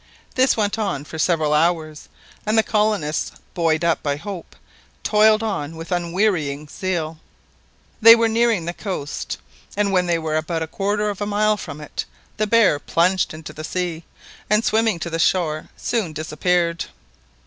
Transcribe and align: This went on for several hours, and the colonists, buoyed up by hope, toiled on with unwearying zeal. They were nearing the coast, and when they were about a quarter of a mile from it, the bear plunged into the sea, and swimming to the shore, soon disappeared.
This 0.33 0.57
went 0.57 0.79
on 0.79 1.03
for 1.05 1.19
several 1.19 1.53
hours, 1.53 2.09
and 2.43 2.57
the 2.57 2.63
colonists, 2.63 3.33
buoyed 3.53 3.85
up 3.85 4.01
by 4.01 4.15
hope, 4.15 4.55
toiled 5.03 5.43
on 5.43 5.75
with 5.75 5.91
unwearying 5.91 6.67
zeal. 6.67 7.19
They 8.01 8.15
were 8.15 8.27
nearing 8.27 8.65
the 8.65 8.73
coast, 8.73 9.37
and 9.77 9.91
when 9.91 10.07
they 10.07 10.17
were 10.17 10.37
about 10.37 10.63
a 10.63 10.67
quarter 10.67 11.11
of 11.11 11.21
a 11.21 11.27
mile 11.27 11.55
from 11.55 11.79
it, 11.79 12.05
the 12.37 12.47
bear 12.47 12.79
plunged 12.79 13.31
into 13.31 13.53
the 13.53 13.63
sea, 13.63 14.03
and 14.49 14.65
swimming 14.65 14.97
to 15.01 15.11
the 15.11 15.19
shore, 15.19 15.69
soon 15.77 16.13
disappeared. 16.13 16.85